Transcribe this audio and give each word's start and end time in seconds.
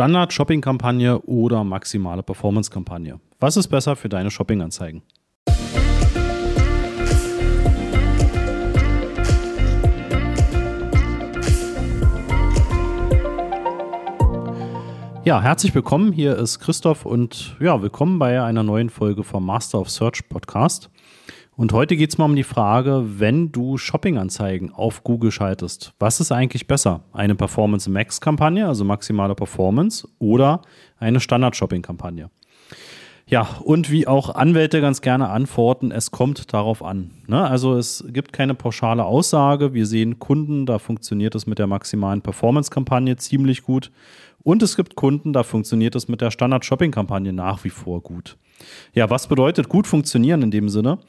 Standard-Shopping-Kampagne 0.00 1.18
oder 1.26 1.62
maximale 1.62 2.22
Performance-Kampagne? 2.22 3.20
Was 3.38 3.58
ist 3.58 3.68
besser 3.68 3.96
für 3.96 4.08
deine 4.08 4.30
Shopping-Anzeigen? 4.30 5.02
Ja, 15.22 15.42
herzlich 15.42 15.74
willkommen. 15.74 16.12
Hier 16.12 16.34
ist 16.34 16.60
Christoph 16.60 17.04
und 17.04 17.58
ja, 17.60 17.82
willkommen 17.82 18.18
bei 18.18 18.42
einer 18.42 18.62
neuen 18.62 18.88
Folge 18.88 19.22
vom 19.22 19.44
Master 19.44 19.80
of 19.80 19.90
Search 19.90 20.26
Podcast. 20.30 20.88
Und 21.60 21.74
heute 21.74 21.94
geht 21.94 22.08
es 22.08 22.16
mal 22.16 22.24
um 22.24 22.36
die 22.36 22.42
Frage, 22.42 23.04
wenn 23.18 23.52
du 23.52 23.76
Shopping-Anzeigen 23.76 24.72
auf 24.72 25.04
Google 25.04 25.30
schaltest, 25.30 25.92
was 25.98 26.18
ist 26.18 26.32
eigentlich 26.32 26.66
besser? 26.66 27.02
Eine 27.12 27.34
Performance 27.34 27.90
Max-Kampagne, 27.90 28.66
also 28.66 28.82
maximale 28.82 29.34
Performance, 29.34 30.08
oder 30.18 30.62
eine 30.98 31.20
Standard-Shopping-Kampagne? 31.20 32.30
Ja, 33.26 33.46
und 33.62 33.90
wie 33.90 34.06
auch 34.06 34.34
Anwälte 34.34 34.80
ganz 34.80 35.02
gerne 35.02 35.28
antworten, 35.28 35.90
es 35.90 36.10
kommt 36.10 36.54
darauf 36.54 36.82
an. 36.82 37.10
Ne? 37.26 37.46
Also 37.46 37.76
es 37.76 38.06
gibt 38.08 38.32
keine 38.32 38.54
pauschale 38.54 39.04
Aussage. 39.04 39.74
Wir 39.74 39.84
sehen 39.84 40.18
Kunden, 40.18 40.64
da 40.64 40.78
funktioniert 40.78 41.34
es 41.34 41.46
mit 41.46 41.58
der 41.58 41.66
maximalen 41.66 42.22
Performance-Kampagne 42.22 43.16
ziemlich 43.16 43.64
gut. 43.64 43.92
Und 44.42 44.62
es 44.62 44.76
gibt 44.76 44.96
Kunden, 44.96 45.34
da 45.34 45.42
funktioniert 45.42 45.94
es 45.94 46.08
mit 46.08 46.22
der 46.22 46.30
Standard-Shopping-Kampagne 46.30 47.34
nach 47.34 47.64
wie 47.64 47.70
vor 47.70 48.00
gut. 48.00 48.38
Ja, 48.94 49.10
was 49.10 49.26
bedeutet 49.26 49.68
gut 49.68 49.86
funktionieren 49.86 50.40
in 50.40 50.50
dem 50.50 50.70
Sinne? 50.70 51.00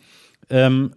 Ähm, 0.50 0.92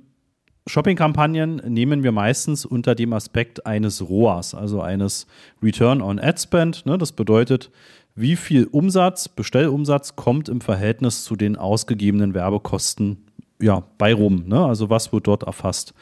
Shopping-Kampagnen 0.67 1.57
nehmen 1.67 2.03
wir 2.03 2.13
meistens 2.13 2.65
unter 2.65 2.95
dem 2.95 3.13
Aspekt 3.13 3.67
eines 3.67 4.09
ROAS, 4.09 4.55
also 4.55 4.81
eines 4.81 5.27
Return 5.63 6.01
on 6.01 6.19
Ad 6.19 6.41
Spend. 6.41 6.87
Ne? 6.87 6.97
Das 6.97 7.13
bedeutet, 7.13 7.71
wie 8.15 8.37
viel 8.37 8.65
Umsatz, 8.65 9.29
Bestellumsatz 9.29 10.17
kommt 10.17 10.49
im 10.49 10.61
Verhältnis 10.61 11.25
zu 11.25 11.37
den 11.37 11.57
ausgegebenen 11.57 12.33
Werbekosten 12.33 13.25
ja, 13.61 13.83
bei 13.99 14.15
rum. 14.15 14.45
Ne? 14.47 14.65
Also 14.65 14.89
was 14.89 15.13
wird 15.13 15.27
dort 15.27 15.43
erfasst? 15.43 15.93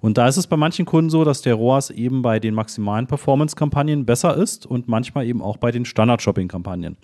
Und 0.00 0.18
da 0.18 0.28
ist 0.28 0.36
es 0.36 0.46
bei 0.46 0.56
manchen 0.56 0.84
Kunden 0.84 1.10
so, 1.10 1.24
dass 1.24 1.42
der 1.42 1.54
ROAS 1.54 1.90
eben 1.90 2.22
bei 2.22 2.40
den 2.40 2.54
maximalen 2.54 3.06
Performance-Kampagnen 3.06 4.04
besser 4.04 4.36
ist 4.36 4.66
und 4.66 4.88
manchmal 4.88 5.26
eben 5.26 5.42
auch 5.42 5.56
bei 5.56 5.70
den 5.70 5.84
Standard-Shopping-Kampagnen. 5.84 6.96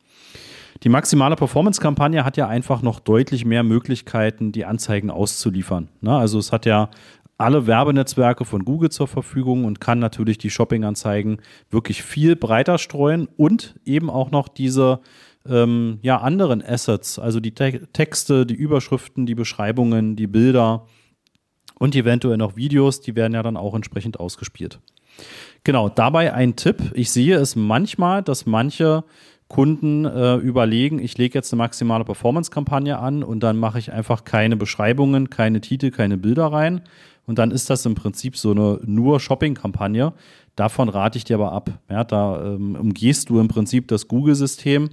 Die 0.83 0.89
maximale 0.89 1.37
Performance-Kampagne 1.37 2.25
hat 2.25 2.37
ja 2.37 2.49
einfach 2.49 2.83
noch 2.83 3.01
deutlich 3.01 3.45
mehr 3.45 3.63
Möglichkeiten, 3.63 4.53
die 4.53 4.65
Anzeigen 4.65 5.11
auszuliefern. 5.11 5.89
Ne? 6.01 6.17
Also 6.17 6.39
es 6.39 6.53
hat 6.53 6.67
ja 6.67 6.91
alle 7.39 7.67
Werbenetzwerke 7.67 8.45
von 8.45 8.65
Google 8.65 8.91
zur 8.91 9.09
Verfügung 9.09 9.65
und 9.65 9.81
kann 9.81 9.99
natürlich 9.99 10.39
die 10.39 10.51
Shopping-Anzeigen 10.51 11.39
wirklich 11.71 12.03
viel 12.03 12.37
breiter 12.37 12.79
streuen 12.79 13.29
und 13.37 13.75
eben 13.85 14.11
auch 14.11 14.31
noch 14.31 14.49
diese 14.49 15.01
ähm, 15.49 15.99
ja, 16.03 16.19
anderen 16.19 16.63
Assets, 16.65 17.19
also 17.19 17.41
die 17.41 17.55
Te 17.55 17.89
Texte, 17.93 18.47
die 18.47 18.55
Überschriften, 18.55 19.27
die 19.27 19.35
Beschreibungen, 19.35 20.17
die 20.17 20.27
Bilder 20.27 20.87
und 21.79 21.95
eventuell 21.97 22.37
noch 22.37 22.57
Videos, 22.57 23.01
die 23.01 23.17
werden 23.17 23.35
ja 23.35 23.43
dann 23.43 23.57
auch 23.57 23.75
entsprechend 23.75 24.21
ausgespielt. 24.21 24.81
Genau, 25.65 25.89
dabei 25.89 26.33
ein 26.35 26.57
Tipp. 26.57 26.93
Ich 26.95 27.11
sehe 27.11 27.37
es 27.37 27.57
manchmal, 27.57 28.23
dass 28.23 28.47
manche 28.47 29.05
Kunden 29.49 30.05
äh, 30.05 30.37
überlegen, 30.37 30.99
ich 30.99 31.19
lege 31.19 31.39
jetzt 31.39 31.53
eine 31.53 31.59
maximale 31.59 32.05
Performance-Kampagne 32.05 32.99
an 32.99 33.23
und 33.23 33.41
dann 33.43 33.57
mache 33.57 33.79
ich 33.79 33.93
einfach 33.93 34.25
keine 34.25 34.57
Beschreibungen, 34.57 35.31
keine 35.31 35.61
Titel, 35.61 35.91
keine 35.91 36.17
Bilder 36.17 36.47
rein. 36.47 36.83
Und 37.27 37.39
dann 37.39 37.51
ist 37.51 37.71
das 37.71 37.87
im 37.87 37.95
Prinzip 37.95 38.37
so 38.37 38.51
eine 38.51 38.81
nur 38.85 39.19
Shopping-Kampagne. 39.21 40.13
Davon 40.57 40.89
rate 40.89 41.19
ich 41.19 41.25
dir 41.25 41.37
aber 41.37 41.53
ab. 41.53 41.71
Ja, 41.91 42.05
da 42.05 42.55
ähm, 42.55 42.77
umgehst 42.77 43.29
du 43.29 43.41
im 43.41 43.49
Prinzip 43.49 43.89
das 43.89 44.09
Google-System. 44.09 44.91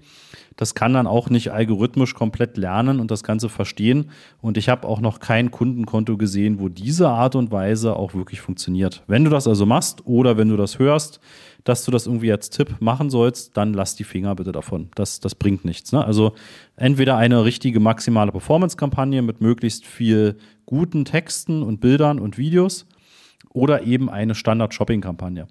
Das 0.56 0.76
kann 0.76 0.94
dann 0.94 1.08
auch 1.08 1.30
nicht 1.30 1.52
algorithmisch 1.52 2.14
komplett 2.14 2.58
lernen 2.58 3.00
und 3.00 3.12
das 3.12 3.24
Ganze 3.24 3.50
verstehen. 3.50 4.12
Und 4.42 4.58
ich 4.58 4.70
habe 4.70 4.88
auch 4.88 5.02
noch 5.02 5.20
kein 5.20 5.52
Kundenkonto 5.52 6.18
gesehen, 6.18 6.60
wo 6.60 6.70
diese 6.70 7.10
Art 7.10 7.36
und 7.36 7.52
Weise 7.52 7.96
auch 7.96 8.14
wirklich 8.14 8.42
funktioniert. 8.42 9.04
Wenn 9.08 9.24
du 9.24 9.30
das 9.30 9.48
also 9.48 9.66
machst 9.66 10.06
oder 10.06 10.38
wenn 10.38 10.50
du 10.50 10.58
das 10.58 10.80
hörst, 10.80 11.20
dass 11.64 11.86
du 11.86 11.92
das 11.92 12.08
irgendwie 12.08 12.32
als 12.32 12.50
Tipp 12.50 12.76
machen 12.80 13.10
sollst, 13.10 13.56
dann 13.58 13.74
lass 13.74 13.96
die 13.96 14.04
Finger 14.04 14.36
bitte 14.36 14.52
davon. 14.52 14.90
Das, 14.96 15.20
das 15.20 15.36
bringt 15.36 15.66
nichts. 15.66 15.92
Ne? 15.92 16.04
Also 16.04 16.34
entweder 16.76 17.18
eine 17.18 17.46
richtige 17.46 17.80
maximale 17.80 18.32
Performance-Kampagne 18.32 19.22
mit 19.22 19.42
möglichst 19.42 19.86
viel 19.86 20.38
guten 20.66 21.06
Texten 21.06 21.64
und 21.64 21.82
Bildern 21.82 22.20
und 22.20 22.38
Videos 22.38 22.86
oder 23.50 23.84
eben 23.84 24.10
eine 24.10 24.36
Standard-Shopping-Kampagne. 24.36 25.48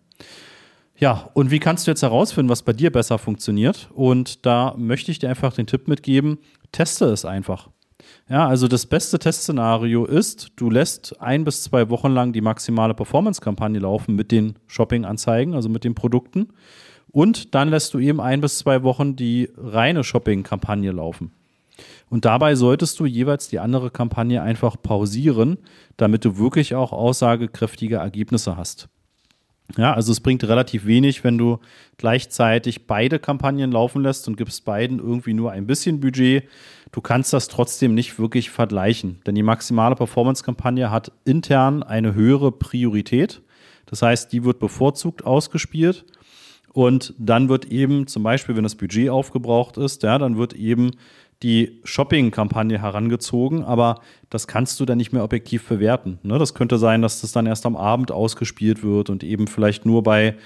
Ja, 0.97 1.31
und 1.33 1.51
wie 1.51 1.61
kannst 1.61 1.87
du 1.87 1.91
jetzt 1.91 2.03
herausfinden, 2.03 2.51
was 2.51 2.63
bei 2.63 2.75
dir 2.75 2.93
besser 2.93 3.19
funktioniert? 3.19 3.89
Und 3.95 4.45
da 4.45 4.75
möchte 4.77 5.11
ich 5.11 5.19
dir 5.19 5.31
einfach 5.31 5.55
den 5.55 5.67
Tipp 5.67 5.89
mitgeben, 5.89 6.39
teste 6.73 7.07
es 7.07 7.25
einfach. 7.25 7.71
Ja, 8.29 8.47
also 8.47 8.69
das 8.69 8.87
beste 8.87 9.19
Testszenario 9.19 10.05
ist, 10.05 10.53
du 10.57 10.71
lässt 10.71 11.21
ein 11.21 11.45
bis 11.45 11.63
zwei 11.65 11.91
Wochen 11.91 12.13
lang 12.13 12.33
die 12.33 12.41
maximale 12.41 12.95
Performance-Kampagne 12.95 13.81
laufen 13.81 14.15
mit 14.15 14.31
den 14.31 14.55
Shopping-Anzeigen, 14.67 15.55
also 15.55 15.69
mit 15.69 15.85
den 15.85 15.95
Produkten. 15.95 16.49
Und 17.11 17.55
dann 17.55 17.69
lässt 17.69 17.93
du 17.95 17.99
eben 17.99 18.21
ein 18.21 18.41
bis 18.41 18.59
zwei 18.59 18.83
Wochen 18.83 19.17
die 19.17 19.51
reine 19.57 20.05
Shopping-Kampagne 20.05 20.93
laufen. 20.93 21.33
Und 22.09 22.25
dabei 22.25 22.55
solltest 22.57 23.01
du 23.01 23.07
jeweils 23.07 23.49
die 23.49 23.59
andere 23.59 23.91
Kampagne 23.91 24.43
einfach 24.43 24.77
pausieren, 24.81 25.59
damit 25.97 26.25
du 26.25 26.39
wirklich 26.39 26.75
auch 26.75 26.93
aussagekräftige 26.93 27.97
Ergebnisse 27.97 28.57
hast. 28.57 28.89
Ja, 29.77 29.93
also 29.95 30.13
es 30.13 30.21
bringt 30.21 30.43
relativ 30.45 30.87
wenig, 30.87 31.23
wenn 31.23 31.39
du 31.39 31.59
gleichzeitig 31.97 32.87
beide 32.87 33.19
Kampagnen 33.19 33.71
laufen 33.71 34.03
lässt 34.03 34.27
und 34.27 34.37
gibst 34.37 34.65
beiden 34.65 34.99
irgendwie 34.99 35.35
nur 35.35 35.53
ein 35.53 35.67
bisschen 35.67 36.01
Budget. 36.01 36.45
Du 36.93 37.01
kannst 37.01 37.33
das 37.33 37.49
trotzdem 37.49 37.95
nicht 37.95 38.19
wirklich 38.19 38.51
vergleichen, 38.51 39.21
denn 39.27 39.35
die 39.35 39.43
maximale 39.43 39.95
Performance-Kampagne 39.95 40.91
hat 40.91 41.13
intern 41.25 41.83
eine 41.83 42.15
höhere 42.15 42.53
Priorität. 42.53 43.43
Das 43.87 44.03
heißt, 44.03 44.33
die 44.33 44.45
wird 44.45 44.59
bevorzugt 44.59 45.25
ausgespielt 45.25 46.05
und 46.73 47.15
dann 47.19 47.49
wird 47.49 47.67
eben 47.67 48.07
zum 48.07 48.23
Beispiel, 48.23 48.57
wenn 48.57 48.63
das 48.63 48.77
Budget 48.77 49.11
aufgebraucht 49.11 49.77
ist, 49.77 50.03
ja, 50.03 50.19
dann 50.19 50.37
wird 50.37 50.53
eben 50.53 50.93
die 51.43 51.81
Shopping-Kampagne 51.85 52.81
herangezogen, 52.81 53.65
aber 53.65 54.01
das 54.29 54.47
kannst 54.47 54.79
du 54.79 54.85
dann 54.85 54.99
nicht 54.99 55.13
mehr 55.13 55.25
objektiv 55.25 55.67
bewerten. 55.67 56.19
Ne? 56.23 56.39
Das 56.39 56.55
könnte 56.55 56.79
sein, 56.79 57.01
dass 57.01 57.23
das 57.23 57.33
dann 57.33 57.47
erst 57.47 57.65
am 57.65 57.77
Abend 57.77 58.13
ausgespielt 58.13 58.83
wird 58.83 59.09
und 59.09 59.25
eben 59.25 59.47
vielleicht 59.47 59.87
nur 59.87 60.03
bei 60.03 60.37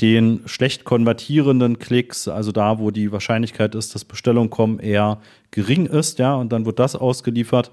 den 0.00 0.40
schlecht 0.46 0.84
konvertierenden 0.84 1.78
Klicks, 1.78 2.26
also 2.26 2.52
da, 2.52 2.78
wo 2.78 2.90
die 2.90 3.12
Wahrscheinlichkeit 3.12 3.74
ist, 3.74 3.94
dass 3.94 4.04
Bestellungen 4.04 4.50
kommen, 4.50 4.78
eher 4.78 5.18
gering 5.50 5.86
ist, 5.86 6.18
ja, 6.18 6.34
und 6.34 6.52
dann 6.52 6.64
wird 6.64 6.78
das 6.78 6.96
ausgeliefert. 6.96 7.70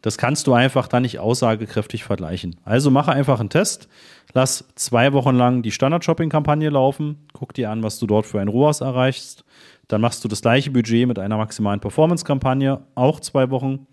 Das 0.00 0.16
kannst 0.16 0.46
du 0.46 0.54
einfach 0.54 0.88
dann 0.88 1.02
nicht 1.02 1.18
aussagekräftig 1.18 2.04
vergleichen. 2.04 2.56
Also 2.64 2.90
mache 2.90 3.12
einfach 3.12 3.40
einen 3.40 3.50
Test, 3.50 3.88
lass 4.32 4.64
zwei 4.76 5.12
Wochen 5.12 5.34
lang 5.34 5.62
die 5.62 5.72
Standard-Shopping-Kampagne 5.72 6.70
laufen, 6.70 7.27
guck 7.38 7.54
dir 7.54 7.70
an, 7.70 7.84
was 7.84 8.00
du 8.00 8.06
dort 8.06 8.26
für 8.26 8.40
ein 8.40 8.48
ROAS 8.48 8.80
erreichst, 8.80 9.44
dann 9.86 10.00
machst 10.00 10.24
du 10.24 10.28
das 10.28 10.42
gleiche 10.42 10.72
Budget 10.72 11.06
mit 11.06 11.20
einer 11.20 11.36
maximalen 11.36 11.78
Performance-Kampagne, 11.78 12.80
auch 12.96 13.20
zwei 13.20 13.50
Wochen. 13.50 13.86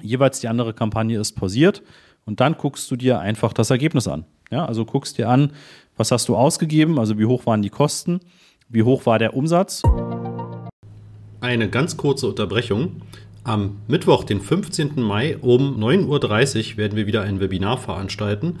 Jeweils 0.00 0.40
die 0.40 0.48
andere 0.48 0.72
Kampagne 0.72 1.20
ist 1.20 1.32
pausiert 1.32 1.82
und 2.24 2.40
dann 2.40 2.56
guckst 2.56 2.90
du 2.90 2.96
dir 2.96 3.20
einfach 3.20 3.52
das 3.52 3.70
Ergebnis 3.70 4.08
an. 4.08 4.24
Ja, 4.50 4.64
also 4.64 4.86
guckst 4.86 5.18
dir 5.18 5.28
an, 5.28 5.52
was 5.96 6.10
hast 6.10 6.28
du 6.28 6.36
ausgegeben, 6.36 6.98
also 6.98 7.18
wie 7.18 7.26
hoch 7.26 7.44
waren 7.44 7.60
die 7.60 7.70
Kosten, 7.70 8.20
wie 8.68 8.82
hoch 8.82 9.04
war 9.04 9.18
der 9.18 9.36
Umsatz. 9.36 9.82
Eine 11.40 11.68
ganz 11.68 11.98
kurze 11.98 12.28
Unterbrechung. 12.28 13.02
Am 13.44 13.82
Mittwoch, 13.88 14.24
den 14.24 14.40
15. 14.40 15.02
Mai 15.02 15.36
um 15.36 15.78
9.30 15.78 16.72
Uhr 16.72 16.76
werden 16.78 16.96
wir 16.96 17.06
wieder 17.06 17.20
ein 17.20 17.40
Webinar 17.40 17.76
veranstalten 17.76 18.60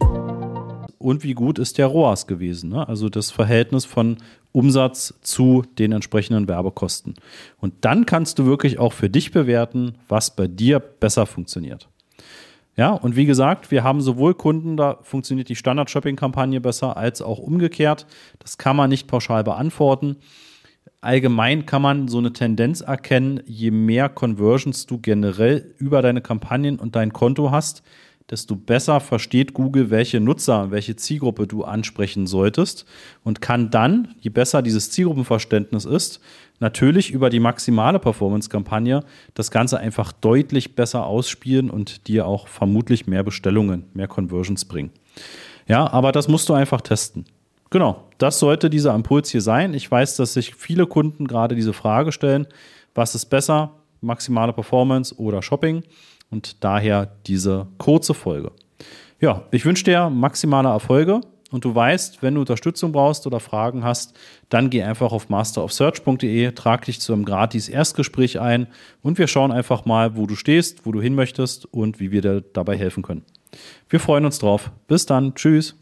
und 1.01 1.23
wie 1.23 1.33
gut 1.33 1.59
ist 1.59 1.77
der 1.77 1.87
ROAS 1.87 2.27
gewesen. 2.27 2.69
Ne? 2.69 2.87
Also 2.87 3.09
das 3.09 3.31
Verhältnis 3.31 3.85
von 3.85 4.17
Umsatz 4.51 5.13
zu 5.21 5.63
den 5.79 5.91
entsprechenden 5.91 6.47
Werbekosten. 6.47 7.15
Und 7.57 7.73
dann 7.81 8.05
kannst 8.05 8.39
du 8.39 8.45
wirklich 8.45 8.79
auch 8.79 8.93
für 8.93 9.09
dich 9.09 9.31
bewerten, 9.31 9.95
was 10.07 10.35
bei 10.35 10.47
dir 10.47 10.79
besser 10.79 11.25
funktioniert. 11.25 11.87
Ja, 12.77 12.91
und 12.93 13.15
wie 13.15 13.25
gesagt, 13.25 13.69
wir 13.69 13.83
haben 13.83 14.01
sowohl 14.01 14.33
Kunden, 14.33 14.77
da 14.77 14.99
funktioniert 15.03 15.49
die 15.49 15.55
Standard-Shopping-Kampagne 15.55 16.61
besser, 16.61 16.95
als 16.95 17.21
auch 17.21 17.37
umgekehrt. 17.37 18.07
Das 18.39 18.57
kann 18.57 18.77
man 18.77 18.89
nicht 18.89 19.07
pauschal 19.07 19.43
beantworten. 19.43 20.17
allgemein 21.01 21.65
kann 21.65 21.81
man 21.81 22.07
so 22.07 22.19
eine 22.19 22.31
Tendenz 22.31 22.81
erkennen, 22.81 23.41
je 23.45 23.71
mehr 23.71 24.07
Conversions 24.07 24.85
du 24.85 24.99
generell 24.99 25.73
über 25.77 26.01
deine 26.01 26.21
Kampagnen 26.21 26.79
und 26.79 26.95
dein 26.95 27.11
Konto 27.11 27.51
hast, 27.51 27.83
desto 28.29 28.55
besser 28.55 28.99
versteht 28.99 29.53
Google, 29.53 29.89
welche 29.89 30.19
Nutzer, 30.19 30.71
welche 30.71 30.95
Zielgruppe 30.95 31.47
du 31.47 31.63
ansprechen 31.63 32.27
solltest 32.27 32.85
und 33.23 33.41
kann 33.41 33.69
dann, 33.69 34.15
je 34.19 34.29
besser 34.29 34.61
dieses 34.61 34.91
Zielgruppenverständnis 34.91 35.85
ist, 35.85 36.21
natürlich 36.59 37.11
über 37.11 37.29
die 37.29 37.39
maximale 37.39 37.99
Performance-Kampagne 37.99 39.03
das 39.33 39.51
Ganze 39.51 39.79
einfach 39.79 40.11
deutlich 40.11 40.75
besser 40.75 41.05
ausspielen 41.05 41.69
und 41.69 42.07
dir 42.07 42.27
auch 42.27 42.47
vermutlich 42.47 43.07
mehr 43.07 43.23
Bestellungen, 43.23 43.85
mehr 43.93 44.07
Conversions 44.07 44.65
bringen. 44.65 44.91
Ja, 45.67 45.91
aber 45.91 46.11
das 46.11 46.27
musst 46.27 46.47
du 46.49 46.53
einfach 46.53 46.81
testen. 46.81 47.25
Genau, 47.69 48.03
das 48.17 48.39
sollte 48.39 48.69
dieser 48.69 48.93
Impuls 48.93 49.29
hier 49.29 49.41
sein. 49.41 49.73
Ich 49.73 49.89
weiß, 49.89 50.17
dass 50.17 50.33
sich 50.33 50.55
viele 50.55 50.85
Kunden 50.87 51.27
gerade 51.27 51.55
diese 51.55 51.73
Frage 51.73 52.11
stellen, 52.11 52.47
was 52.93 53.15
ist 53.15 53.27
besser, 53.27 53.71
maximale 54.01 54.53
Performance 54.53 55.15
oder 55.17 55.41
Shopping? 55.41 55.83
Und 56.29 56.63
daher 56.63 57.07
diese 57.27 57.67
kurze 57.77 58.13
Folge. 58.13 58.51
Ja, 59.19 59.43
ich 59.51 59.65
wünsche 59.65 59.83
dir 59.83 60.09
maximale 60.09 60.69
Erfolge 60.69 61.21
und 61.51 61.65
du 61.65 61.75
weißt, 61.75 62.23
wenn 62.23 62.35
du 62.35 62.39
Unterstützung 62.39 62.91
brauchst 62.93 63.27
oder 63.27 63.39
Fragen 63.39 63.83
hast, 63.83 64.17
dann 64.49 64.69
geh 64.69 64.81
einfach 64.83 65.11
auf 65.11 65.29
masterofsearch.de, 65.29 66.51
trag 66.53 66.85
dich 66.85 67.01
zu 67.01 67.13
einem 67.13 67.25
gratis 67.25 67.69
Erstgespräch 67.69 68.39
ein 68.39 68.67
und 69.01 69.17
wir 69.17 69.27
schauen 69.27 69.51
einfach 69.51 69.85
mal, 69.85 70.15
wo 70.15 70.25
du 70.25 70.35
stehst, 70.35 70.85
wo 70.85 70.91
du 70.91 71.01
hin 71.01 71.13
möchtest 71.13 71.65
und 71.65 71.99
wie 71.99 72.11
wir 72.11 72.21
dir 72.21 72.41
dabei 72.41 72.77
helfen 72.77 73.03
können. 73.03 73.23
Wir 73.89 73.99
freuen 73.99 74.25
uns 74.25 74.39
drauf. 74.39 74.71
Bis 74.87 75.05
dann. 75.05 75.35
Tschüss. 75.35 75.75